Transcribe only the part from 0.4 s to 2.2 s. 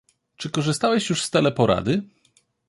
korzystałeś już z teleporady?